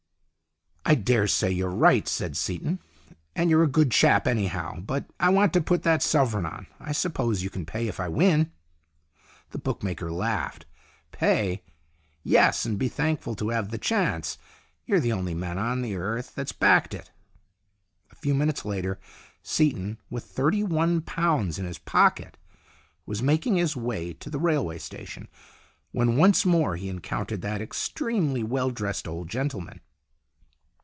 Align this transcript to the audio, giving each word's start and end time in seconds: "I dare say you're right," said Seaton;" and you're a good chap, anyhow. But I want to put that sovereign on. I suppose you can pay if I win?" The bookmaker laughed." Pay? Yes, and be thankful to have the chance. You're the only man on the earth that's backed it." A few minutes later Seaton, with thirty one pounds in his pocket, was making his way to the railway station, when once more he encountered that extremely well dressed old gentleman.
"I 0.91 0.95
dare 0.95 1.27
say 1.27 1.49
you're 1.49 1.69
right," 1.69 2.05
said 2.05 2.35
Seaton;" 2.35 2.79
and 3.35 3.49
you're 3.49 3.63
a 3.63 3.67
good 3.67 3.91
chap, 3.91 4.27
anyhow. 4.27 4.79
But 4.81 5.05
I 5.21 5.29
want 5.29 5.53
to 5.53 5.61
put 5.61 5.83
that 5.83 6.01
sovereign 6.01 6.45
on. 6.45 6.67
I 6.81 6.91
suppose 6.91 7.43
you 7.43 7.49
can 7.49 7.65
pay 7.67 7.87
if 7.87 7.97
I 7.99 8.09
win?" 8.09 8.51
The 9.51 9.59
bookmaker 9.59 10.11
laughed." 10.11 10.65
Pay? 11.13 11.63
Yes, 12.23 12.65
and 12.65 12.77
be 12.79 12.89
thankful 12.89 13.35
to 13.35 13.49
have 13.49 13.69
the 13.69 13.77
chance. 13.77 14.37
You're 14.85 14.99
the 14.99 15.13
only 15.13 15.33
man 15.35 15.57
on 15.57 15.81
the 15.81 15.95
earth 15.95 16.33
that's 16.35 16.51
backed 16.51 16.93
it." 16.93 17.09
A 18.11 18.15
few 18.15 18.33
minutes 18.33 18.65
later 18.65 18.99
Seaton, 19.43 19.97
with 20.09 20.25
thirty 20.25 20.63
one 20.63 21.01
pounds 21.01 21.57
in 21.57 21.63
his 21.65 21.77
pocket, 21.77 22.37
was 23.05 23.23
making 23.23 23.55
his 23.55 23.77
way 23.77 24.11
to 24.13 24.29
the 24.29 24.39
railway 24.39 24.79
station, 24.79 25.29
when 25.91 26.17
once 26.17 26.45
more 26.45 26.75
he 26.75 26.89
encountered 26.89 27.41
that 27.43 27.61
extremely 27.61 28.43
well 28.43 28.71
dressed 28.71 29.07
old 29.07 29.29
gentleman. 29.29 29.79